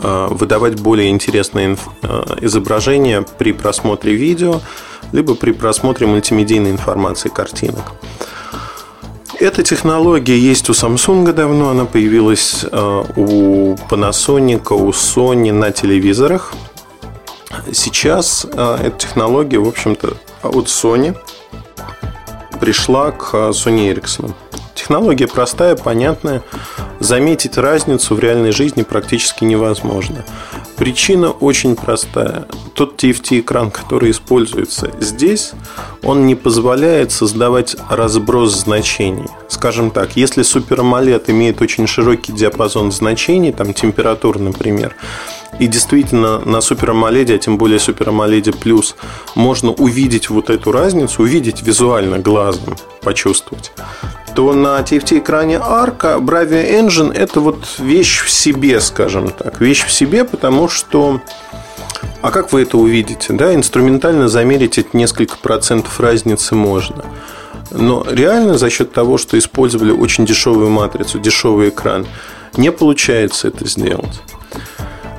э, 0.03 0.27
выдавать 0.29 0.79
более 0.79 1.09
интересные 1.09 1.77
э, 2.03 2.23
изображения 2.41 3.23
при 3.39 3.53
просмотре 3.53 4.13
видео, 4.13 4.61
либо 5.11 5.33
при 5.33 5.51
просмотре 5.51 6.05
мультимедийной 6.05 6.69
информации 6.69 7.29
картинок. 7.29 7.93
Эта 9.41 9.63
технология 9.63 10.37
есть 10.37 10.69
у 10.69 10.73
Samsung 10.73 11.33
давно, 11.33 11.71
она 11.71 11.85
появилась 11.85 12.63
э, 12.63 13.03
у 13.15 13.73
Panasonic, 13.89 14.71
у 14.71 14.91
Sony 14.91 15.51
на 15.51 15.71
телевизорах. 15.71 16.53
Сейчас 17.73 18.45
э, 18.45 18.77
эта 18.83 18.99
технология, 18.99 19.57
в 19.57 19.67
общем-то, 19.67 20.13
от 20.43 20.67
Sony 20.67 21.17
пришла 22.59 23.09
к 23.09 23.33
Sony 23.33 23.91
Ericsson. 23.91 24.31
Технология 24.75 25.27
простая, 25.27 25.75
понятная. 25.75 26.43
Заметить 26.99 27.57
разницу 27.57 28.13
в 28.13 28.19
реальной 28.19 28.51
жизни 28.51 28.83
практически 28.83 29.43
невозможно. 29.43 30.23
Причина 30.81 31.29
очень 31.29 31.75
простая. 31.75 32.47
Тот 32.73 33.03
TFT-экран, 33.03 33.69
который 33.69 34.09
используется 34.09 34.91
здесь, 34.99 35.51
он 36.01 36.25
не 36.25 36.33
позволяет 36.33 37.11
создавать 37.11 37.75
разброс 37.87 38.61
значений. 38.61 39.27
Скажем 39.47 39.91
так, 39.91 40.15
если 40.15 40.43
Super 40.43 40.79
AMOLED 40.79 41.25
имеет 41.27 41.61
очень 41.61 41.85
широкий 41.85 42.33
диапазон 42.33 42.91
значений, 42.91 43.51
там 43.51 43.75
температур, 43.75 44.39
например, 44.39 44.95
и 45.59 45.67
действительно 45.67 46.39
на 46.39 46.57
Super 46.57 46.91
AMOLED, 46.91 47.35
а 47.35 47.37
тем 47.37 47.57
более 47.57 47.77
Super 47.77 48.07
AMOLED 48.07 48.57
Plus, 48.59 48.95
можно 49.35 49.71
увидеть 49.71 50.29
вот 50.29 50.49
эту 50.49 50.71
разницу, 50.71 51.23
увидеть 51.23 51.61
визуально 51.61 52.19
глазом, 52.19 52.75
почувствовать 53.01 53.71
то 54.35 54.53
на 54.53 54.79
TFT-экране 54.79 55.55
Arca 55.55 56.19
Bravia 56.19 56.81
Engine 56.81 57.13
это 57.13 57.41
вот 57.41 57.65
вещь 57.79 58.21
в 58.21 58.29
себе, 58.29 58.79
скажем 58.79 59.29
так. 59.29 59.59
Вещь 59.59 59.85
в 59.85 59.91
себе, 59.91 60.23
потому 60.23 60.69
что... 60.69 61.21
А 62.21 62.31
как 62.31 62.53
вы 62.53 62.61
это 62.61 62.77
увидите? 62.77 63.33
Да, 63.33 63.53
инструментально 63.53 64.29
замерить 64.29 64.77
эти 64.77 64.95
несколько 64.95 65.37
процентов 65.37 65.99
разницы 65.99 66.55
можно. 66.55 67.03
Но 67.71 68.05
реально 68.09 68.57
за 68.57 68.69
счет 68.69 68.91
того, 68.91 69.17
что 69.17 69.37
использовали 69.37 69.91
очень 69.91 70.25
дешевую 70.25 70.69
матрицу, 70.69 71.19
дешевый 71.19 71.69
экран, 71.69 72.05
не 72.57 72.71
получается 72.71 73.47
это 73.47 73.67
сделать. 73.67 74.21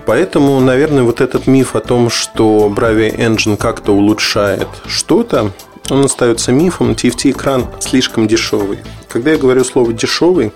Поэтому, 0.07 0.61
наверное, 0.61 1.03
вот 1.03 1.21
этот 1.21 1.47
миф 1.47 1.77
о 1.77 1.81
том, 1.81 2.11
что 2.11 2.73
Bravia 2.75 3.17
Engine 3.17 3.57
как-то 3.57 3.93
улучшает 3.93 4.69
что-то, 4.87 5.53
он 5.91 6.05
остается 6.05 6.53
мифом. 6.53 6.93
TFT-экран 6.93 7.67
слишком 7.81 8.27
дешевый. 8.27 8.79
Когда 9.09 9.33
я 9.33 9.39
говорю 9.39 9.65
слово 9.65 9.93
дешевый, 9.93 10.53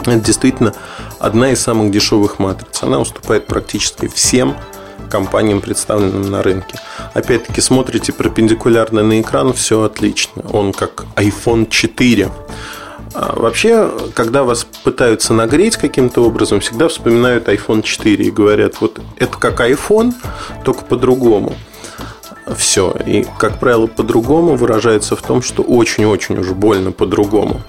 это 0.00 0.20
действительно 0.20 0.72
одна 1.18 1.50
из 1.50 1.60
самых 1.60 1.90
дешевых 1.90 2.38
матриц. 2.38 2.82
Она 2.82 2.98
уступает 2.98 3.46
практически 3.46 4.08
всем 4.08 4.56
компаниям, 5.10 5.60
представленным 5.60 6.30
на 6.30 6.42
рынке. 6.42 6.78
Опять-таки, 7.14 7.60
смотрите 7.60 8.12
перпендикулярно 8.12 9.02
на 9.02 9.20
экран, 9.20 9.52
все 9.52 9.82
отлично. 9.82 10.42
Он 10.52 10.72
как 10.72 11.04
iPhone 11.16 11.68
4. 11.68 12.30
А 13.18 13.34
вообще, 13.34 13.90
когда 14.14 14.44
вас 14.44 14.66
пытаются 14.84 15.32
нагреть 15.32 15.76
каким-то 15.76 16.22
образом, 16.22 16.60
всегда 16.60 16.88
вспоминают 16.88 17.48
iPhone 17.48 17.82
4 17.82 18.22
и 18.22 18.30
говорят, 18.30 18.74
вот 18.82 19.00
это 19.16 19.38
как 19.38 19.60
iPhone, 19.60 20.12
только 20.64 20.84
по-другому 20.84 21.54
все. 22.54 22.94
И, 23.06 23.26
как 23.38 23.58
правило, 23.58 23.86
по-другому 23.86 24.54
выражается 24.56 25.16
в 25.16 25.22
том, 25.22 25.42
что 25.42 25.62
очень-очень 25.62 26.38
уж 26.38 26.50
больно 26.50 26.92
по-другому. 26.92 27.62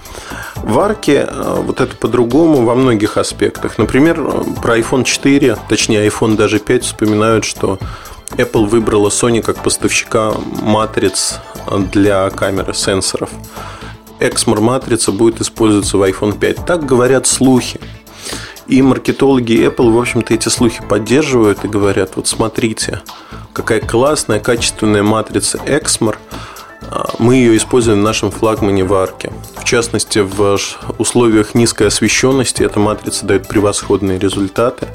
В 0.56 0.78
арке 0.78 1.26
э, 1.26 1.62
вот 1.62 1.80
это 1.80 1.96
по-другому 1.96 2.64
во 2.64 2.74
многих 2.74 3.16
аспектах. 3.16 3.78
Например, 3.78 4.22
про 4.62 4.78
iPhone 4.78 5.04
4, 5.04 5.56
точнее 5.68 6.06
iPhone 6.06 6.36
даже 6.36 6.58
5 6.58 6.84
вспоминают, 6.84 7.44
что 7.44 7.78
Apple 8.32 8.66
выбрала 8.66 9.08
Sony 9.08 9.40
как 9.40 9.62
поставщика 9.62 10.34
матриц 10.62 11.40
для 11.92 12.28
камеры 12.30 12.74
сенсоров. 12.74 13.30
Exmor 14.20 14.60
матрица 14.60 15.12
будет 15.12 15.40
использоваться 15.40 15.98
в 15.98 16.02
iPhone 16.02 16.38
5. 16.38 16.66
Так 16.66 16.84
говорят 16.84 17.26
слухи. 17.26 17.80
И 18.66 18.82
маркетологи 18.82 19.66
Apple, 19.66 19.90
в 19.92 19.98
общем-то, 19.98 20.34
эти 20.34 20.48
слухи 20.48 20.82
поддерживают 20.86 21.64
и 21.64 21.68
говорят, 21.68 22.16
вот 22.16 22.26
смотрите, 22.26 23.00
какая 23.54 23.80
классная, 23.80 24.40
качественная 24.40 25.02
матрица 25.02 25.58
Exmor. 25.64 26.16
А, 26.82 27.06
мы 27.18 27.36
ее 27.36 27.56
используем 27.56 28.00
в 28.00 28.02
нашем 28.02 28.30
флагмане 28.30 28.84
в 28.84 28.92
арке. 28.92 29.32
В 29.56 29.64
частности, 29.64 30.18
в 30.18 30.58
условиях 30.98 31.54
низкой 31.54 31.88
освещенности 31.88 32.62
эта 32.62 32.78
матрица 32.78 33.24
дает 33.24 33.48
превосходные 33.48 34.18
результаты. 34.18 34.88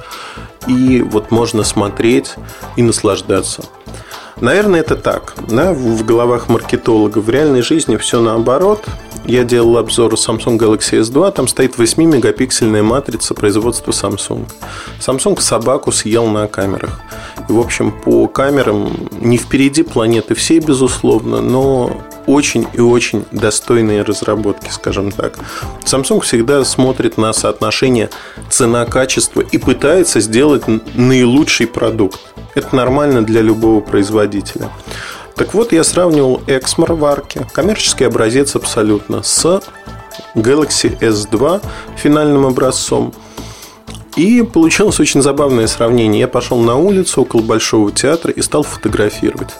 И 0.67 1.01
вот 1.01 1.31
можно 1.31 1.63
смотреть 1.63 2.35
и 2.75 2.83
наслаждаться. 2.83 3.63
Наверное, 4.41 4.81
это 4.81 4.95
так. 4.95 5.33
Да? 5.49 5.73
В 5.73 6.05
головах 6.05 6.49
маркетологов 6.49 7.25
в 7.25 7.29
реальной 7.29 7.61
жизни 7.61 7.97
все 7.97 8.21
наоборот. 8.21 8.85
Я 9.25 9.45
делал 9.45 9.77
обзор 9.77 10.13
Samsung 10.15 10.57
Galaxy 10.57 10.99
S2, 10.99 11.31
там 11.31 11.47
стоит 11.47 11.77
8-мегапиксельная 11.77 12.83
матрица 12.83 13.33
производства 13.33 13.91
Samsung. 13.91 14.49
Samsung 14.99 15.39
собаку 15.39 15.93
съел 15.93 16.27
на 16.27 16.47
камерах. 16.47 16.99
И, 17.47 17.53
в 17.53 17.59
общем, 17.59 17.91
по 17.91 18.27
камерам 18.27 19.09
не 19.21 19.37
впереди 19.37 19.83
планеты 19.83 20.35
всей, 20.35 20.59
безусловно, 20.59 21.39
но 21.39 22.03
очень 22.27 22.67
и 22.73 22.81
очень 22.81 23.25
достойные 23.31 24.03
разработки, 24.03 24.69
скажем 24.69 25.11
так. 25.11 25.37
Samsung 25.85 26.21
всегда 26.21 26.63
смотрит 26.65 27.17
на 27.17 27.33
соотношение 27.33 28.09
цена-качество 28.49 29.41
и 29.41 29.57
пытается 29.57 30.19
сделать 30.19 30.63
наилучший 30.95 31.67
продукт. 31.67 32.19
Это 32.55 32.75
нормально 32.75 33.23
для 33.23 33.41
любого 33.41 33.81
производителя. 33.81 34.69
Так 35.35 35.53
вот, 35.53 35.71
я 35.71 35.83
сравнивал 35.83 36.41
Exmor 36.45 36.95
в 36.95 37.05
арке, 37.05 37.47
коммерческий 37.53 38.03
образец 38.03 38.55
абсолютно, 38.55 39.23
с 39.23 39.61
Galaxy 40.35 40.97
S2 40.99 41.61
финальным 41.97 42.45
образцом. 42.45 43.13
И 44.15 44.43
получилось 44.43 44.99
очень 44.99 45.23
забавное 45.23 45.65
сравнение. 45.65 46.21
Я 46.21 46.27
пошел 46.27 46.59
на 46.59 46.75
улицу 46.75 47.21
около 47.21 47.41
Большого 47.41 47.91
театра 47.91 48.31
и 48.31 48.41
стал 48.43 48.61
фотографировать. 48.61 49.55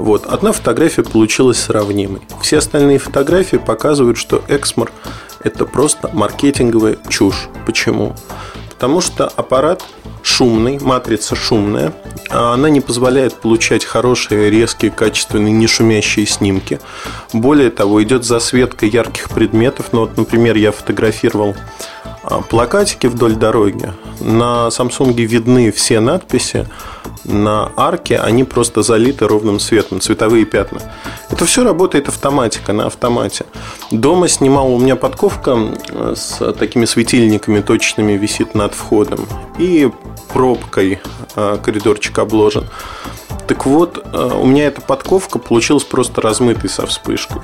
Вот. 0.00 0.24
Одна 0.26 0.52
фотография 0.52 1.02
получилась 1.02 1.58
сравнимой. 1.58 2.22
Все 2.40 2.58
остальные 2.58 2.98
фотографии 2.98 3.58
показывают, 3.58 4.16
что 4.16 4.38
Exmor– 4.48 4.90
это 5.44 5.66
просто 5.66 6.08
маркетинговая 6.14 6.96
чушь. 7.08 7.48
Почему? 7.66 8.14
Потому 8.70 9.02
что 9.02 9.28
аппарат 9.28 9.84
шумный, 10.22 10.78
матрица 10.78 11.36
шумная. 11.36 11.92
А 12.30 12.54
она 12.54 12.70
не 12.70 12.80
позволяет 12.80 13.34
получать 13.34 13.84
хорошие, 13.84 14.48
резкие, 14.48 14.90
качественные, 14.90 15.52
не 15.52 15.66
шумящие 15.66 16.24
снимки. 16.26 16.80
Более 17.34 17.70
того, 17.70 18.02
идет 18.02 18.24
засветка 18.24 18.86
ярких 18.86 19.28
предметов. 19.28 19.88
Ну, 19.92 20.00
вот, 20.00 20.16
например, 20.16 20.56
я 20.56 20.72
фотографировал 20.72 21.54
плакатики 22.48 23.06
вдоль 23.06 23.34
дороги. 23.34 23.92
На 24.20 24.68
Samsung 24.68 25.12
видны 25.12 25.70
все 25.70 26.00
надписи. 26.00 26.66
На 27.24 27.70
арке 27.76 28.18
они 28.18 28.44
просто 28.44 28.82
залиты 28.82 29.26
ровным 29.26 29.60
светом, 29.60 30.00
цветовые 30.00 30.44
пятна. 30.44 30.80
Это 31.28 31.44
все 31.44 31.64
работает 31.64 32.08
автоматика, 32.08 32.72
на 32.72 32.86
автомате. 32.86 33.44
Дома 33.90 34.28
снимал, 34.28 34.72
у 34.72 34.78
меня 34.78 34.96
подковка 34.96 35.58
с 36.14 36.52
такими 36.52 36.86
светильниками 36.86 37.60
точными 37.60 38.12
висит 38.12 38.54
над 38.54 38.74
входом. 38.74 39.26
И 39.58 39.90
пробкой 40.32 41.00
а, 41.36 41.58
коридорчик 41.58 42.18
обложен. 42.18 42.66
Так 43.46 43.66
вот, 43.66 43.98
э, 44.12 44.30
у 44.40 44.46
меня 44.46 44.66
эта 44.66 44.80
подковка 44.80 45.40
получилась 45.40 45.82
просто 45.82 46.20
размытой 46.20 46.70
со 46.70 46.86
вспышкой. 46.86 47.42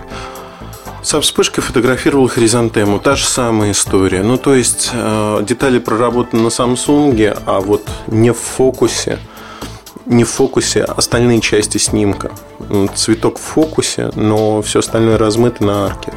Со 1.02 1.20
вспышкой 1.20 1.62
фотографировал 1.62 2.28
хризантему. 2.28 2.98
Та 2.98 3.14
же 3.14 3.24
самая 3.26 3.72
история. 3.72 4.22
Ну, 4.22 4.38
то 4.38 4.54
есть, 4.54 4.90
э, 4.92 5.44
детали 5.46 5.78
проработаны 5.78 6.42
на 6.42 6.48
Samsung, 6.48 7.42
а 7.46 7.60
вот 7.60 7.88
не 8.06 8.32
в 8.32 8.38
фокусе– 8.38 9.18
не 10.06 10.24
в 10.24 10.30
фокусе 10.30 10.84
остальные 10.84 11.40
части 11.40 11.78
снимка. 11.78 12.30
Цветок 12.94 13.38
в 13.38 13.42
фокусе, 13.42 14.10
но 14.14 14.62
все 14.62 14.78
остальное 14.78 15.18
размыто 15.18 15.64
на 15.64 15.86
арке. 15.86 16.12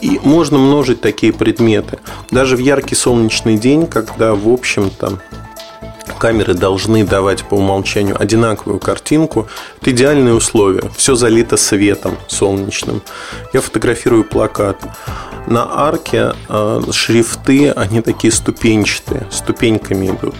И 0.00 0.20
можно 0.22 0.58
множить 0.58 1.00
такие 1.00 1.32
предметы. 1.32 1.98
Даже 2.30 2.56
в 2.56 2.60
яркий 2.60 2.94
солнечный 2.94 3.58
день, 3.58 3.86
когда, 3.86 4.34
в 4.34 4.48
общем-то, 4.48 5.20
камеры 6.18 6.54
должны 6.54 7.04
давать 7.04 7.44
по 7.44 7.54
умолчанию 7.54 8.20
одинаковую 8.20 8.78
картинку. 8.78 9.48
Это 9.80 9.90
идеальные 9.90 10.34
условия. 10.34 10.90
Все 10.96 11.14
залито 11.14 11.56
светом 11.56 12.16
солнечным. 12.26 13.02
Я 13.52 13.60
фотографирую 13.60 14.24
плакат. 14.24 14.78
На 15.46 15.86
арке 15.86 16.32
э, 16.48 16.80
шрифты, 16.90 17.70
они 17.70 18.00
такие 18.00 18.32
ступенчатые, 18.32 19.26
ступеньками 19.30 20.06
идут 20.06 20.34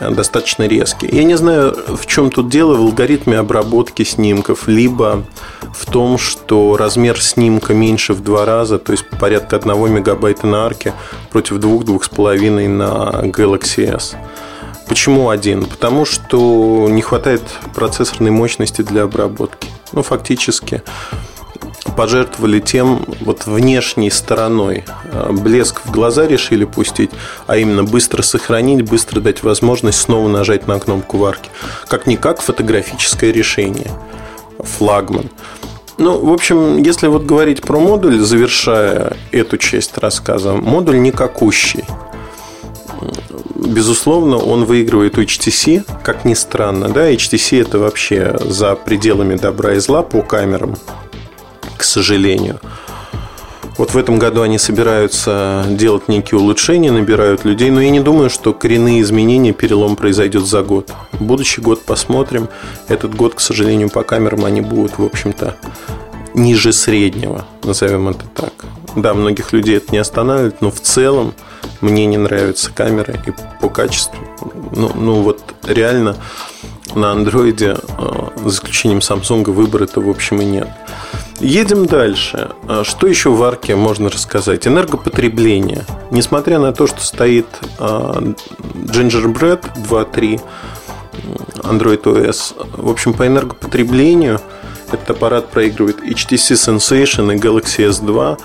достаточно 0.00 0.66
резкий. 0.66 1.08
Я 1.10 1.24
не 1.24 1.36
знаю, 1.36 1.74
в 1.88 2.06
чем 2.06 2.30
тут 2.30 2.48
дело, 2.48 2.74
в 2.76 2.80
алгоритме 2.80 3.38
обработки 3.38 4.02
снимков, 4.02 4.68
либо 4.68 5.24
в 5.72 5.90
том, 5.90 6.18
что 6.18 6.76
размер 6.76 7.20
снимка 7.20 7.74
меньше 7.74 8.12
в 8.12 8.22
два 8.22 8.44
раза, 8.44 8.78
то 8.78 8.92
есть 8.92 9.08
порядка 9.08 9.56
1 9.56 9.92
мегабайта 9.92 10.46
на 10.46 10.66
арке 10.66 10.92
против 11.30 11.56
2-2,5 11.56 12.68
на 12.68 13.26
Galaxy 13.28 13.94
S. 13.94 14.16
Почему 14.88 15.30
один? 15.30 15.64
Потому 15.64 16.04
что 16.04 16.88
не 16.88 17.02
хватает 17.02 17.42
процессорной 17.74 18.30
мощности 18.30 18.82
для 18.82 19.02
обработки. 19.02 19.68
Ну, 19.92 20.02
фактически 20.02 20.82
пожертвовали 21.96 22.60
тем 22.60 23.04
вот 23.20 23.46
внешней 23.46 24.10
стороной. 24.10 24.84
А, 25.12 25.32
блеск 25.32 25.80
в 25.84 25.90
глаза 25.90 26.26
решили 26.26 26.64
пустить, 26.64 27.10
а 27.46 27.56
именно 27.56 27.84
быстро 27.84 28.22
сохранить, 28.22 28.82
быстро 28.82 29.20
дать 29.20 29.42
возможность 29.42 30.00
снова 30.00 30.28
нажать 30.28 30.66
на 30.66 30.78
кнопку 30.78 31.16
варки. 31.16 31.50
Как-никак 31.88 32.40
фотографическое 32.40 33.32
решение. 33.32 33.90
Флагман. 34.58 35.30
Ну, 35.98 36.18
в 36.24 36.32
общем, 36.32 36.82
если 36.82 37.06
вот 37.06 37.24
говорить 37.24 37.62
про 37.62 37.80
модуль, 37.80 38.18
завершая 38.18 39.16
эту 39.32 39.56
часть 39.56 39.96
рассказа, 39.96 40.52
модуль 40.52 41.00
никакущий. 41.00 41.84
Безусловно, 43.66 44.36
он 44.36 44.64
выигрывает 44.64 45.18
у 45.18 45.22
HTC, 45.22 45.84
как 46.02 46.24
ни 46.24 46.34
странно. 46.34 46.88
Да, 46.88 47.12
HTC 47.12 47.62
это 47.62 47.78
вообще 47.78 48.36
за 48.40 48.74
пределами 48.74 49.34
добра 49.34 49.74
и 49.74 49.78
зла 49.78 50.02
по 50.02 50.22
камерам 50.22 50.76
к 51.76 51.84
сожалению. 51.84 52.60
Вот 53.78 53.92
в 53.92 53.98
этом 53.98 54.18
году 54.18 54.40
они 54.40 54.58
собираются 54.58 55.66
делать 55.68 56.08
некие 56.08 56.40
улучшения, 56.40 56.90
набирают 56.90 57.44
людей, 57.44 57.70
но 57.70 57.82
я 57.82 57.90
не 57.90 58.00
думаю, 58.00 58.30
что 58.30 58.54
коренные 58.54 59.02
изменения, 59.02 59.52
перелом 59.52 59.96
произойдет 59.96 60.46
за 60.46 60.62
год. 60.62 60.90
Будущий 61.20 61.60
год 61.60 61.84
посмотрим. 61.84 62.48
Этот 62.88 63.14
год, 63.14 63.34
к 63.34 63.40
сожалению, 63.40 63.90
по 63.90 64.02
камерам 64.02 64.46
они 64.46 64.62
будут, 64.62 64.98
в 64.98 65.04
общем-то, 65.04 65.56
ниже 66.32 66.72
среднего, 66.72 67.46
назовем 67.64 68.08
это 68.08 68.24
так. 68.34 68.52
Да, 68.94 69.12
многих 69.12 69.52
людей 69.52 69.76
это 69.76 69.92
не 69.92 69.98
останавливает, 69.98 70.62
но 70.62 70.70
в 70.70 70.80
целом 70.80 71.34
мне 71.80 72.06
не 72.06 72.16
нравятся 72.16 72.70
камеры 72.72 73.20
и 73.26 73.32
по 73.60 73.68
качеству. 73.68 74.18
Ну, 74.72 74.92
ну 74.94 75.22
вот 75.22 75.42
реально 75.66 76.16
на 76.94 77.12
андроиде, 77.12 77.76
э, 77.98 78.28
за 78.44 78.48
исключением 78.48 79.00
Samsung, 79.00 79.50
выбора-то 79.50 80.00
в 80.00 80.08
общем 80.08 80.40
и 80.40 80.44
нет. 80.44 80.68
Едем 81.40 81.86
дальше. 81.86 82.50
А 82.66 82.84
что 82.84 83.06
еще 83.06 83.30
в 83.30 83.42
арке 83.42 83.76
можно 83.76 84.08
рассказать? 84.08 84.66
Энергопотребление. 84.66 85.84
Несмотря 86.10 86.58
на 86.58 86.72
то, 86.72 86.86
что 86.86 87.00
стоит 87.02 87.46
а, 87.78 88.22
Gingerbread 88.74 89.62
2.3 89.76 90.40
Android 91.58 92.02
OS, 92.04 92.54
в 92.76 92.88
общем, 92.88 93.12
по 93.12 93.26
энергопотреблению 93.26 94.40
этот 94.92 95.10
аппарат 95.10 95.48
проигрывает 95.48 96.00
HTC 96.00 96.54
Sensation 96.54 97.34
и 97.34 97.38
Galaxy 97.38 97.88
S2 97.90 98.40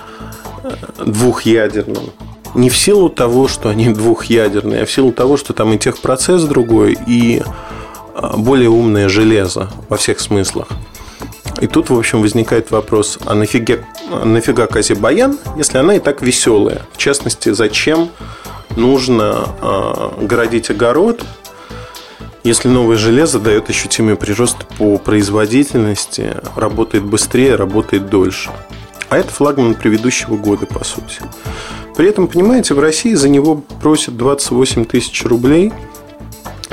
э, 0.64 1.04
двухъядерным. 1.06 2.10
Не 2.54 2.68
в 2.68 2.76
силу 2.76 3.08
того, 3.08 3.48
что 3.48 3.68
они 3.68 3.88
двухъядерные, 3.92 4.82
а 4.82 4.86
в 4.86 4.90
силу 4.90 5.12
того, 5.12 5.36
что 5.36 5.52
там 5.52 5.72
и 5.72 5.78
техпроцесс 5.78 6.42
другой, 6.44 6.98
и 7.06 7.42
а, 8.14 8.36
более 8.36 8.68
умное 8.68 9.08
железо 9.08 9.70
во 9.88 9.96
всех 9.96 10.20
смыслах. 10.20 10.68
И 11.60 11.66
тут, 11.66 11.90
в 11.90 11.98
общем, 11.98 12.22
возникает 12.22 12.70
вопрос, 12.70 13.18
а 13.24 13.34
нафига, 13.34 13.76
нафига 14.24 14.66
Кази 14.66 14.94
Баян, 14.94 15.38
если 15.56 15.78
она 15.78 15.94
и 15.94 16.00
так 16.00 16.20
веселая? 16.20 16.82
В 16.92 16.98
частности, 16.98 17.50
зачем 17.50 18.10
нужно 18.76 19.46
э, 19.60 20.26
городить 20.26 20.70
огород, 20.70 21.22
если 22.44 22.66
новое 22.68 22.96
железо 22.96 23.38
дает 23.38 23.70
ощутимый 23.70 24.16
прирост 24.16 24.66
по 24.76 24.98
производительности, 24.98 26.34
работает 26.56 27.04
быстрее, 27.04 27.54
работает 27.54 28.10
дольше. 28.10 28.50
А 29.08 29.18
это 29.18 29.30
флагман 29.30 29.74
предыдущего 29.76 30.36
года, 30.36 30.66
по 30.66 30.82
сути. 30.82 31.20
При 31.96 32.08
этом, 32.08 32.26
понимаете, 32.26 32.74
в 32.74 32.80
России 32.80 33.14
за 33.14 33.28
него 33.28 33.62
просят 33.82 34.16
28 34.16 34.84
тысяч 34.84 35.24
рублей. 35.24 35.72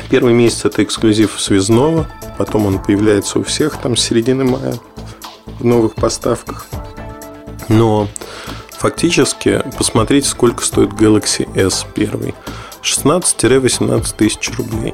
Первый 0.10 0.34
месяц 0.34 0.66
это 0.66 0.84
эксклюзив 0.84 1.40
связного– 1.40 2.08
потом 2.40 2.66
он 2.68 2.80
появляется 2.80 3.38
у 3.38 3.44
всех 3.44 3.78
там 3.82 3.98
с 3.98 4.02
середины 4.02 4.46
мая 4.46 4.74
в 5.60 5.66
новых 5.66 5.94
поставках. 5.96 6.68
Но 7.68 8.08
фактически 8.72 9.62
посмотрите, 9.78 10.30
сколько 10.30 10.64
стоит 10.64 10.92
Galaxy 10.92 11.46
S 11.54 11.86
первый. 11.94 12.34
16-18 12.82 14.16
тысяч 14.16 14.52
рублей. 14.58 14.94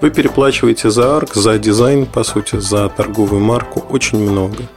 Вы 0.00 0.10
переплачиваете 0.10 0.88
за 0.90 1.16
арк, 1.16 1.34
за 1.34 1.58
дизайн, 1.58 2.06
по 2.06 2.22
сути, 2.22 2.60
за 2.60 2.88
торговую 2.88 3.40
марку 3.40 3.80
очень 3.90 4.18
много. 4.18 4.68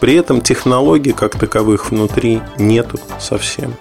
При 0.00 0.14
этом 0.14 0.40
технологий 0.40 1.12
как 1.12 1.38
таковых 1.38 1.90
внутри 1.90 2.40
нету 2.56 2.98
совсем. 3.20 3.74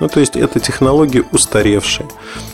Ну, 0.00 0.08
то 0.08 0.20
есть, 0.20 0.36
это 0.36 0.60
технологии 0.60 1.24
устаревшие. 1.32 2.06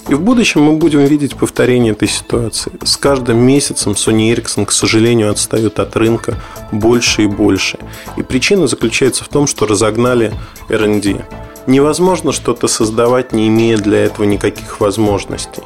И 0.08 0.14
в 0.14 0.20
будущем 0.20 0.62
мы 0.62 0.76
будем 0.76 1.04
видеть 1.04 1.34
повторение 1.34 1.92
этой 1.92 2.08
ситуации. 2.08 2.72
С 2.84 2.96
каждым 2.96 3.38
месяцем 3.38 3.92
Sony 3.92 4.32
Ericsson, 4.32 4.66
к 4.66 4.72
сожалению, 4.72 5.30
отстает 5.30 5.78
от 5.78 5.96
рынка 5.96 6.36
больше 6.70 7.24
и 7.24 7.26
больше. 7.26 7.78
И 8.16 8.22
причина 8.22 8.66
заключается 8.66 9.24
в 9.24 9.28
том, 9.28 9.46
что 9.46 9.66
разогнали 9.66 10.32
R&D. 10.68 11.24
Невозможно 11.66 12.32
что-то 12.32 12.68
создавать, 12.68 13.32
не 13.32 13.48
имея 13.48 13.76
для 13.76 14.04
этого 14.04 14.24
никаких 14.24 14.80
возможностей. 14.80 15.62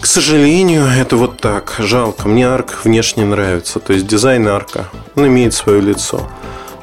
К 0.00 0.06
сожалению, 0.06 0.84
это 0.84 1.16
вот 1.16 1.40
так. 1.40 1.76
Жалко. 1.78 2.28
Мне 2.28 2.46
арк 2.46 2.84
внешне 2.84 3.24
нравится. 3.24 3.80
То 3.80 3.94
есть 3.94 4.06
дизайн 4.06 4.46
арка. 4.48 4.90
Он 5.14 5.26
имеет 5.28 5.54
свое 5.54 5.80
лицо. 5.80 6.28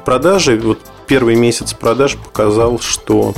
Продажи, 0.06 0.58
вот 0.58 0.80
первый 1.06 1.36
месяц 1.36 1.74
продаж 1.74 2.16
показал, 2.16 2.80
что 2.80 3.36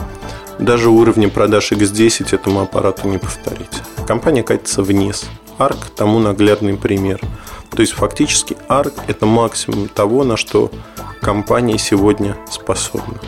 даже 0.60 0.90
уровни 0.90 1.28
продаж 1.28 1.72
X10 1.72 2.34
этому 2.36 2.62
аппарату 2.62 3.08
не 3.08 3.18
повторить. 3.18 3.82
Компания 4.08 4.44
катится 4.44 4.84
вниз. 4.84 5.26
ARC 5.58 5.78
тому 5.96 6.20
наглядный 6.20 6.76
пример. 6.76 7.22
То 7.70 7.82
есть 7.82 7.94
фактически 7.94 8.58
ARC 8.70 8.94
это 9.08 9.26
максимум 9.26 9.88
того, 9.88 10.24
на 10.24 10.38
что 10.38 10.72
компания 11.22 11.78
сегодня 11.78 12.38
способна. 12.50 13.20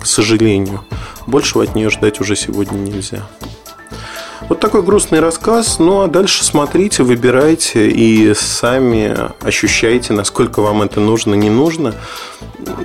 К 0.00 0.06
сожалению, 0.06 0.84
большего 1.26 1.64
от 1.64 1.74
нее 1.74 1.90
ждать 1.90 2.20
уже 2.20 2.36
сегодня 2.36 2.76
нельзя. 2.76 3.28
Вот 4.48 4.60
такой 4.60 4.82
грустный 4.82 5.20
рассказ. 5.20 5.78
Ну 5.78 6.02
а 6.02 6.08
дальше 6.08 6.44
смотрите, 6.44 7.02
выбирайте 7.02 7.88
и 7.88 8.34
сами 8.34 9.16
ощущайте, 9.40 10.12
насколько 10.12 10.60
вам 10.60 10.82
это 10.82 11.00
нужно, 11.00 11.34
не 11.34 11.50
нужно. 11.50 11.94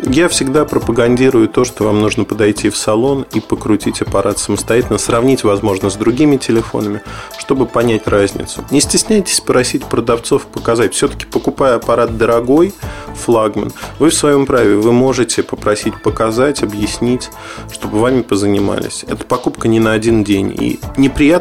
Я 0.10 0.30
всегда 0.30 0.66
пропагандирую 0.66 1.50
то, 1.50 1.66
что 1.66 1.84
вам 1.84 2.02
нужно 2.02 2.24
подойти 2.24 2.70
в 2.70 2.78
салон 2.78 3.26
и 3.34 3.40
покрутить 3.40 4.02
аппарат 4.02 4.40
самостоятельно, 4.40 4.98
сравнить, 4.98 5.44
возможно, 5.44 5.90
с 5.90 5.96
другими 5.96 6.38
телефонами, 6.38 7.02
чтобы 7.38 7.66
понять 7.66 8.08
разницу. 8.08 8.64
Не 8.72 8.82
стесняйтесь 8.82 9.42
просить 9.42 9.86
продавцов 9.86 10.46
показать. 10.48 10.94
Все-таки 10.94 11.26
покупая 11.26 11.76
аппарат 11.76 12.18
дорогой, 12.18 12.74
флагман, 13.16 13.72
вы 14.00 14.10
в 14.10 14.14
своем 14.14 14.46
праве, 14.46 14.76
вы 14.78 14.92
можете 14.94 15.44
попросить 15.44 16.02
показать, 16.02 16.64
объяснить, 16.64 17.30
чтобы 17.72 18.00
вами 18.00 18.22
позанимались. 18.22 19.04
Это 19.08 19.26
покупка 19.26 19.68
не 19.68 19.80
на 19.80 19.94
один 19.94 20.24
день. 20.24 20.56
И 20.58 20.80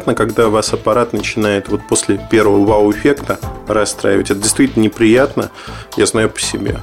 неприятно, 0.07 0.15
когда 0.15 0.49
вас 0.49 0.73
аппарат 0.73 1.13
начинает 1.13 1.69
вот 1.69 1.81
после 1.87 2.19
первого 2.31 2.65
вау-эффекта 2.65 3.37
расстраивать. 3.67 4.31
Это 4.31 4.41
действительно 4.41 4.83
неприятно, 4.83 5.51
я 5.97 6.05
знаю 6.05 6.29
по 6.29 6.39
себе. 6.39 6.77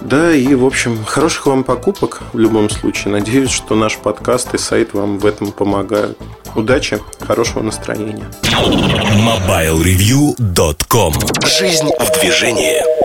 Да, 0.00 0.32
и, 0.32 0.54
в 0.54 0.64
общем, 0.64 1.04
хороших 1.04 1.46
вам 1.46 1.62
покупок 1.62 2.22
в 2.32 2.38
любом 2.38 2.70
случае. 2.70 3.12
Надеюсь, 3.12 3.50
что 3.50 3.74
наш 3.74 3.98
подкаст 3.98 4.54
и 4.54 4.58
сайт 4.58 4.94
вам 4.94 5.18
в 5.18 5.26
этом 5.26 5.52
помогают. 5.52 6.16
удачи, 6.56 6.98
хорошего 7.20 7.62
настроения. 7.62 8.26
MobileReview.com 8.42 11.12
Жизнь 11.46 11.90
в 12.00 12.20
движении. 12.20 12.99